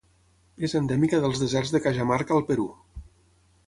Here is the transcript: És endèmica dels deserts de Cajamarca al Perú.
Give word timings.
És 0.67 0.73
endèmica 0.79 1.21
dels 1.27 1.43
deserts 1.43 1.77
de 1.77 1.85
Cajamarca 1.87 2.39
al 2.39 2.47
Perú. 2.53 2.71